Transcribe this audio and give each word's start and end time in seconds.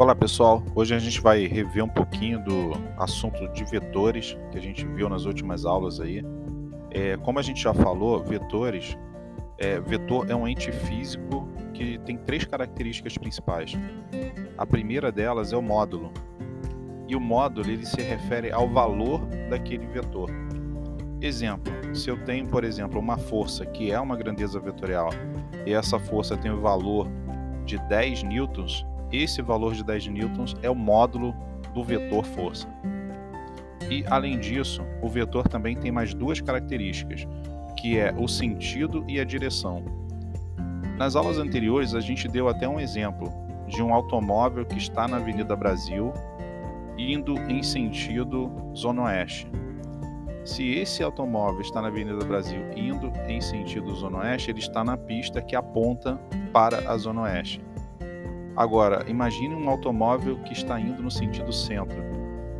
Olá 0.00 0.14
pessoal, 0.14 0.62
hoje 0.74 0.94
a 0.94 0.98
gente 0.98 1.20
vai 1.20 1.46
rever 1.46 1.84
um 1.84 1.88
pouquinho 1.88 2.42
do 2.42 2.70
assunto 2.96 3.46
de 3.48 3.62
vetores 3.66 4.34
que 4.50 4.56
a 4.56 4.60
gente 4.60 4.82
viu 4.86 5.10
nas 5.10 5.26
últimas 5.26 5.66
aulas 5.66 6.00
aí. 6.00 6.24
É, 6.90 7.18
como 7.18 7.38
a 7.38 7.42
gente 7.42 7.62
já 7.62 7.74
falou, 7.74 8.24
vetores, 8.24 8.96
é, 9.58 9.78
vetor 9.78 10.30
é 10.30 10.34
um 10.34 10.48
ente 10.48 10.72
físico 10.72 11.46
que 11.74 11.98
tem 11.98 12.16
três 12.16 12.46
características 12.46 13.18
principais. 13.18 13.74
A 14.56 14.64
primeira 14.64 15.12
delas 15.12 15.52
é 15.52 15.56
o 15.58 15.60
módulo, 15.60 16.10
e 17.06 17.14
o 17.14 17.20
módulo 17.20 17.70
ele 17.70 17.84
se 17.84 18.00
refere 18.00 18.50
ao 18.50 18.70
valor 18.70 19.20
daquele 19.50 19.86
vetor. 19.86 20.30
Exemplo, 21.20 21.70
se 21.94 22.08
eu 22.08 22.16
tenho, 22.24 22.46
por 22.46 22.64
exemplo, 22.64 22.98
uma 22.98 23.18
força 23.18 23.66
que 23.66 23.92
é 23.92 24.00
uma 24.00 24.16
grandeza 24.16 24.58
vetorial 24.58 25.10
e 25.66 25.74
essa 25.74 25.98
força 25.98 26.38
tem 26.38 26.50
o 26.50 26.58
valor 26.58 27.06
de 27.66 27.76
10 27.86 28.22
newtons, 28.22 28.86
esse 29.12 29.42
valor 29.42 29.74
de 29.74 29.84
10 29.84 30.08
newtons 30.08 30.54
é 30.62 30.70
o 30.70 30.74
módulo 30.74 31.34
do 31.74 31.82
vetor 31.84 32.24
força. 32.24 32.68
E 33.90 34.04
além 34.08 34.38
disso, 34.38 34.82
o 35.02 35.08
vetor 35.08 35.48
também 35.48 35.76
tem 35.76 35.90
mais 35.90 36.14
duas 36.14 36.40
características, 36.40 37.26
que 37.76 37.98
é 37.98 38.14
o 38.16 38.28
sentido 38.28 39.04
e 39.08 39.18
a 39.18 39.24
direção. 39.24 39.84
Nas 40.96 41.16
aulas 41.16 41.38
anteriores 41.38 41.94
a 41.94 42.00
gente 42.00 42.28
deu 42.28 42.48
até 42.48 42.68
um 42.68 42.78
exemplo 42.78 43.32
de 43.66 43.82
um 43.82 43.94
automóvel 43.94 44.66
que 44.66 44.76
está 44.76 45.08
na 45.08 45.16
Avenida 45.16 45.56
Brasil 45.56 46.12
indo 46.98 47.38
em 47.50 47.62
sentido 47.62 48.50
zona 48.76 49.04
oeste. 49.04 49.50
Se 50.44 50.68
esse 50.70 51.02
automóvel 51.02 51.60
está 51.60 51.80
na 51.80 51.88
Avenida 51.88 52.24
Brasil 52.24 52.60
indo 52.76 53.12
em 53.28 53.40
sentido 53.40 53.94
zona 53.94 54.18
oeste, 54.18 54.50
ele 54.50 54.58
está 54.58 54.82
na 54.84 54.96
pista 54.96 55.40
que 55.40 55.56
aponta 55.56 56.16
para 56.52 56.90
a 56.90 56.96
zona 56.96 57.22
oeste. 57.22 57.62
Agora, 58.60 59.06
imagine 59.08 59.54
um 59.54 59.70
automóvel 59.70 60.36
que 60.40 60.52
está 60.52 60.78
indo 60.78 61.02
no 61.02 61.10
sentido 61.10 61.50
centro. 61.50 61.96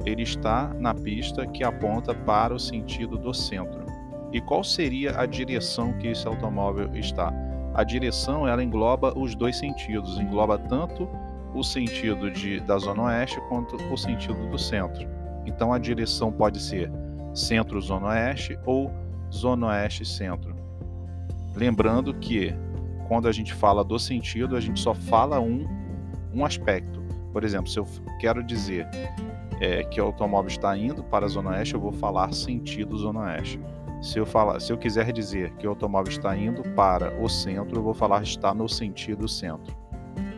Ele 0.06 0.22
está 0.22 0.72
na 0.78 0.94
pista 0.94 1.46
que 1.46 1.62
aponta 1.62 2.14
para 2.14 2.54
o 2.54 2.58
sentido 2.58 3.18
do 3.18 3.34
centro. 3.34 3.84
E 4.32 4.40
qual 4.40 4.64
seria 4.64 5.20
a 5.20 5.26
direção 5.26 5.92
que 5.98 6.08
esse 6.08 6.26
automóvel 6.26 6.88
está? 6.94 7.30
A 7.74 7.84
direção 7.84 8.48
ela 8.48 8.64
engloba 8.64 9.12
os 9.14 9.34
dois 9.34 9.58
sentidos, 9.58 10.18
engloba 10.18 10.56
tanto 10.56 11.06
o 11.54 11.62
sentido 11.62 12.30
de, 12.30 12.60
da 12.60 12.78
zona 12.78 13.02
oeste 13.02 13.38
quanto 13.50 13.76
o 13.92 13.96
sentido 13.98 14.48
do 14.48 14.58
centro. 14.58 15.06
Então 15.44 15.70
a 15.70 15.78
direção 15.78 16.32
pode 16.32 16.62
ser 16.62 16.90
centro-zona 17.34 18.06
oeste 18.06 18.58
ou 18.64 18.90
zona 19.30 19.66
oeste-centro. 19.66 20.56
Lembrando 21.54 22.14
que 22.14 22.54
quando 23.06 23.28
a 23.28 23.32
gente 23.32 23.52
fala 23.52 23.84
do 23.84 23.98
sentido, 23.98 24.56
a 24.56 24.60
gente 24.60 24.80
só 24.80 24.94
fala 24.94 25.38
um 25.38 25.79
um 26.34 26.44
aspecto. 26.44 27.02
Por 27.32 27.44
exemplo, 27.44 27.70
se 27.70 27.78
eu 27.78 27.86
quero 28.18 28.42
dizer 28.42 28.86
é, 29.60 29.84
que 29.84 30.00
o 30.00 30.04
automóvel 30.04 30.48
está 30.48 30.76
indo 30.76 31.02
para 31.04 31.26
a 31.26 31.28
zona 31.28 31.50
oeste, 31.50 31.74
eu 31.74 31.80
vou 31.80 31.92
falar 31.92 32.32
sentido 32.32 32.96
zona 32.96 33.20
oeste. 33.20 33.60
Se 34.02 34.18
eu, 34.18 34.24
falar, 34.24 34.60
se 34.60 34.72
eu 34.72 34.78
quiser 34.78 35.12
dizer 35.12 35.50
que 35.56 35.66
o 35.66 35.70
automóvel 35.70 36.10
está 36.10 36.36
indo 36.36 36.62
para 36.70 37.14
o 37.20 37.28
centro, 37.28 37.78
eu 37.78 37.82
vou 37.82 37.92
falar 37.92 38.22
está 38.22 38.54
no 38.54 38.68
sentido 38.68 39.28
centro. 39.28 39.76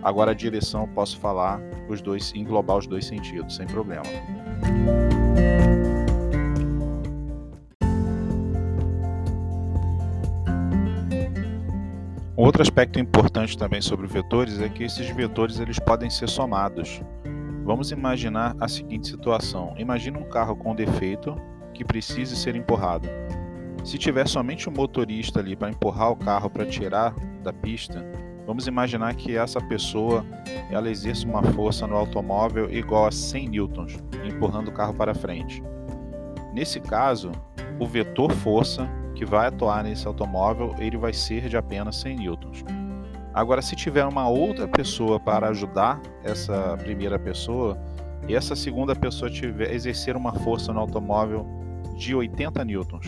Agora 0.03 0.33
a 0.33 0.35
direção 0.35 0.83
eu 0.83 0.89
posso 0.89 1.17
falar 1.19 1.61
os 1.89 2.03
dois, 2.03 2.35
englobar 2.35 2.79
os 2.79 2.87
dois 2.89 3.07
sentidos, 3.07 3.55
sem 3.55 3.67
problema. 3.67 4.03
Outro 12.43 12.61
aspecto 12.61 12.99
importante 12.99 13.57
também 13.57 13.81
sobre 13.81 14.05
vetores 14.09 14.61
é 14.61 14.69
que 14.69 14.83
esses 14.83 15.09
vetores 15.11 15.61
eles 15.61 15.79
podem 15.79 16.11
ser 16.11 16.29
somados. 16.29 17.01
Vamos 17.65 17.93
imaginar 17.93 18.57
a 18.59 18.67
seguinte 18.67 19.07
situação: 19.07 19.73
imagine 19.79 20.19
um 20.19 20.29
carro 20.29 20.57
com 20.57 20.75
defeito 20.75 21.41
que 21.73 21.85
precise 21.85 22.35
ser 22.35 22.57
empurrado. 22.57 23.09
Se 23.85 23.97
tiver 23.97 24.27
somente 24.27 24.69
um 24.69 24.73
motorista 24.73 25.39
ali 25.39 25.55
para 25.55 25.71
empurrar 25.71 26.11
o 26.11 26.17
carro 26.17 26.51
para 26.51 26.67
tirar 26.67 27.15
da 27.45 27.53
pista, 27.53 28.05
vamos 28.45 28.67
imaginar 28.67 29.15
que 29.15 29.37
essa 29.37 29.61
pessoa 29.61 30.27
ela 30.69 30.91
exerce 30.91 31.25
uma 31.25 31.45
força 31.45 31.87
no 31.87 31.95
automóvel 31.95 32.69
igual 32.75 33.07
a 33.07 33.13
100 33.13 33.51
newtons, 33.51 33.99
empurrando 34.25 34.67
o 34.67 34.73
carro 34.73 34.95
para 34.95 35.15
frente. 35.15 35.63
Nesse 36.53 36.81
caso, 36.81 37.31
o 37.79 37.87
vetor 37.87 38.33
força 38.33 38.91
que 39.15 39.25
vai 39.25 39.49
atuar 39.49 39.85
nesse 39.85 40.07
automóvel, 40.07 40.75
ele 40.79 40.97
vai 40.97 41.13
ser 41.13 41.49
de 41.49 41.57
apenas 41.57 41.97
100 41.97 42.17
newtons. 42.17 42.65
Agora, 43.35 43.63
se 43.63 43.75
tiver 43.75 44.05
uma 44.05 44.29
outra 44.29 44.69
pessoa 44.69 45.19
para 45.19 45.49
ajudar 45.49 46.01
essa 46.23 46.77
primeira 46.79 47.19
pessoa, 47.19 47.79
e 48.29 48.35
essa 48.35 48.55
segunda 48.55 48.95
pessoa 48.95 49.31
tiver 49.31 49.73
exercer 49.73 50.17
uma 50.17 50.33
força 50.33 50.73
no 50.73 50.81
automóvel 50.81 51.47
de 51.97 52.15
80 52.15 52.65
newtons. 52.65 53.07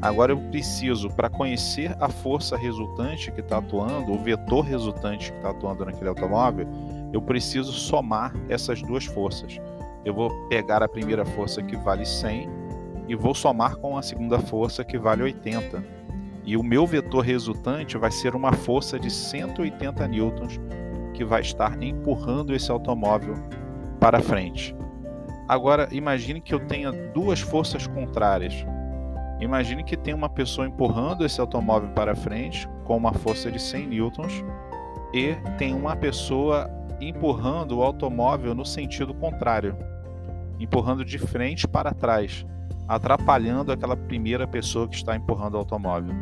Agora 0.00 0.32
eu 0.32 0.38
preciso, 0.50 1.08
para 1.10 1.28
conhecer 1.28 1.96
a 2.00 2.08
força 2.08 2.56
resultante 2.56 3.30
que 3.32 3.40
está 3.40 3.58
atuando, 3.58 4.12
o 4.12 4.18
vetor 4.18 4.64
resultante 4.64 5.32
que 5.32 5.38
está 5.38 5.50
atuando 5.50 5.84
naquele 5.84 6.08
automóvel, 6.08 6.66
eu 7.12 7.20
preciso 7.20 7.72
somar 7.72 8.32
essas 8.48 8.82
duas 8.82 9.04
forças. 9.04 9.58
Eu 10.04 10.14
vou 10.14 10.30
pegar 10.48 10.82
a 10.82 10.88
primeira 10.88 11.24
força 11.24 11.62
que 11.62 11.76
vale 11.76 12.04
100 12.04 12.48
e 13.08 13.14
vou 13.14 13.34
somar 13.34 13.76
com 13.76 13.96
a 13.96 14.02
segunda 14.02 14.38
força 14.38 14.84
que 14.84 14.98
vale 14.98 15.22
80. 15.22 15.84
E 16.44 16.56
o 16.56 16.62
meu 16.62 16.86
vetor 16.86 17.24
resultante 17.24 17.98
vai 17.98 18.10
ser 18.10 18.34
uma 18.34 18.52
força 18.52 18.98
de 18.98 19.10
180 19.10 20.06
newtons 20.08 20.60
que 21.12 21.24
vai 21.24 21.40
estar 21.40 21.82
empurrando 21.82 22.54
esse 22.54 22.70
automóvel 22.70 23.34
para 23.98 24.20
frente. 24.20 24.76
Agora, 25.48 25.88
imagine 25.92 26.40
que 26.40 26.54
eu 26.54 26.60
tenha 26.60 26.92
duas 27.12 27.40
forças 27.40 27.86
contrárias. 27.86 28.54
Imagine 29.40 29.82
que 29.84 29.96
tem 29.96 30.14
uma 30.14 30.28
pessoa 30.28 30.66
empurrando 30.66 31.24
esse 31.24 31.40
automóvel 31.40 31.90
para 31.90 32.16
frente 32.16 32.68
com 32.84 32.96
uma 32.96 33.12
força 33.12 33.50
de 33.50 33.60
100 33.60 33.86
newtons 33.88 34.44
e 35.12 35.34
tem 35.58 35.74
uma 35.74 35.94
pessoa 35.96 36.70
empurrando 37.00 37.78
o 37.78 37.82
automóvel 37.82 38.54
no 38.54 38.64
sentido 38.64 39.14
contrário, 39.14 39.76
empurrando 40.58 41.04
de 41.04 41.18
frente 41.18 41.68
para 41.68 41.92
trás 41.92 42.46
atrapalhando 42.88 43.72
aquela 43.72 43.96
primeira 43.96 44.46
pessoa 44.46 44.88
que 44.88 44.96
está 44.96 45.16
empurrando 45.16 45.54
o 45.54 45.58
automóvel. 45.58 46.14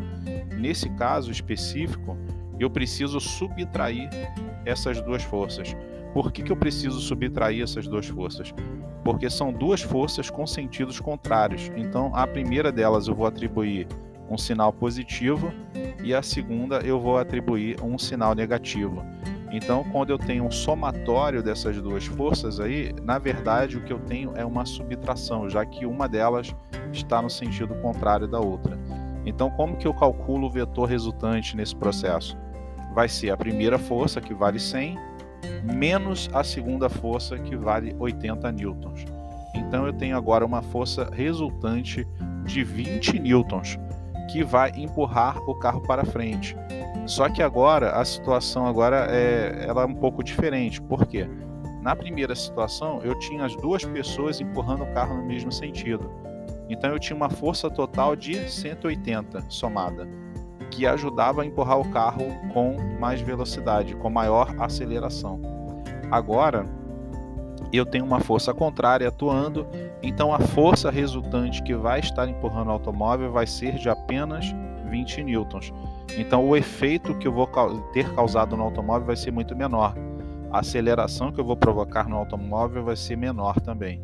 Nesse 0.58 0.88
caso 0.90 1.30
específico, 1.30 2.16
eu 2.58 2.70
preciso 2.70 3.20
subtrair 3.20 4.08
essas 4.64 5.00
duas 5.00 5.22
forças. 5.22 5.76
Por 6.12 6.30
que, 6.30 6.42
que 6.42 6.52
eu 6.52 6.56
preciso 6.56 7.00
subtrair 7.00 7.62
essas 7.62 7.88
duas 7.88 8.06
forças? 8.06 8.54
Porque 9.02 9.28
são 9.28 9.52
duas 9.52 9.82
forças 9.82 10.30
com 10.30 10.46
sentidos 10.46 11.00
contrários. 11.00 11.70
Então, 11.76 12.14
a 12.14 12.26
primeira 12.26 12.70
delas 12.70 13.08
eu 13.08 13.14
vou 13.14 13.26
atribuir 13.26 13.86
um 14.30 14.38
sinal 14.38 14.72
positivo 14.72 15.52
e 16.02 16.14
a 16.14 16.22
segunda 16.22 16.78
eu 16.78 17.00
vou 17.00 17.18
atribuir 17.18 17.82
um 17.82 17.98
sinal 17.98 18.34
negativo. 18.34 19.04
Então, 19.56 19.84
quando 19.84 20.10
eu 20.10 20.18
tenho 20.18 20.44
um 20.44 20.50
somatório 20.50 21.40
dessas 21.40 21.80
duas 21.80 22.04
forças 22.04 22.58
aí, 22.58 22.92
na 23.04 23.20
verdade 23.20 23.76
o 23.76 23.84
que 23.84 23.92
eu 23.92 24.00
tenho 24.00 24.32
é 24.34 24.44
uma 24.44 24.66
subtração, 24.66 25.48
já 25.48 25.64
que 25.64 25.86
uma 25.86 26.08
delas 26.08 26.52
está 26.92 27.22
no 27.22 27.30
sentido 27.30 27.72
contrário 27.76 28.26
da 28.26 28.40
outra. 28.40 28.76
Então, 29.24 29.48
como 29.50 29.76
que 29.76 29.86
eu 29.86 29.94
calculo 29.94 30.48
o 30.48 30.50
vetor 30.50 30.88
resultante 30.88 31.56
nesse 31.56 31.74
processo? 31.76 32.36
Vai 32.96 33.08
ser 33.08 33.30
a 33.30 33.36
primeira 33.36 33.78
força, 33.78 34.20
que 34.20 34.34
vale 34.34 34.58
100, 34.58 34.98
menos 35.62 36.28
a 36.32 36.42
segunda 36.42 36.88
força, 36.88 37.38
que 37.38 37.54
vale 37.54 37.94
80 37.96 38.50
newtons. 38.50 39.04
Então, 39.54 39.86
eu 39.86 39.92
tenho 39.92 40.16
agora 40.16 40.44
uma 40.44 40.62
força 40.62 41.08
resultante 41.12 42.04
de 42.44 42.64
20 42.64 43.20
newtons, 43.20 43.78
que 44.32 44.42
vai 44.42 44.72
empurrar 44.76 45.38
o 45.48 45.54
carro 45.54 45.80
para 45.82 46.04
frente. 46.04 46.56
Só 47.06 47.28
que 47.28 47.42
agora 47.42 47.92
a 47.92 48.04
situação 48.04 48.66
agora 48.66 49.06
é 49.10 49.66
ela 49.66 49.82
é 49.82 49.86
um 49.86 49.94
pouco 49.94 50.22
diferente. 50.22 50.80
Por 50.80 51.06
quê? 51.06 51.28
Na 51.82 51.94
primeira 51.94 52.34
situação, 52.34 53.00
eu 53.02 53.18
tinha 53.18 53.44
as 53.44 53.54
duas 53.56 53.84
pessoas 53.84 54.40
empurrando 54.40 54.84
o 54.84 54.92
carro 54.94 55.16
no 55.16 55.24
mesmo 55.24 55.52
sentido. 55.52 56.10
Então 56.68 56.90
eu 56.90 56.98
tinha 56.98 57.14
uma 57.14 57.28
força 57.28 57.70
total 57.70 58.16
de 58.16 58.48
180 58.50 59.44
somada, 59.50 60.08
que 60.70 60.86
ajudava 60.86 61.42
a 61.42 61.46
empurrar 61.46 61.78
o 61.78 61.90
carro 61.90 62.24
com 62.54 62.76
mais 62.98 63.20
velocidade, 63.20 63.94
com 63.96 64.08
maior 64.08 64.54
aceleração. 64.58 65.40
Agora, 66.10 66.64
eu 67.70 67.84
tenho 67.84 68.04
uma 68.04 68.20
força 68.20 68.54
contrária 68.54 69.08
atuando, 69.08 69.66
então 70.02 70.32
a 70.32 70.38
força 70.38 70.90
resultante 70.90 71.62
que 71.62 71.74
vai 71.74 72.00
estar 72.00 72.28
empurrando 72.28 72.68
o 72.68 72.72
automóvel 72.72 73.30
vai 73.30 73.46
ser 73.46 73.74
de 73.74 73.88
apenas 73.88 74.46
20 74.88 75.22
newtons. 75.24 75.72
Então 76.16 76.46
o 76.46 76.56
efeito 76.56 77.14
que 77.18 77.26
eu 77.26 77.32
vou 77.32 77.48
ter 77.92 78.12
causado 78.14 78.56
no 78.56 78.62
automóvel 78.62 79.06
vai 79.06 79.16
ser 79.16 79.30
muito 79.30 79.56
menor. 79.56 79.94
A 80.50 80.60
aceleração 80.60 81.32
que 81.32 81.40
eu 81.40 81.44
vou 81.44 81.56
provocar 81.56 82.08
no 82.08 82.16
automóvel 82.16 82.84
vai 82.84 82.96
ser 82.96 83.16
menor 83.16 83.60
também. 83.60 84.02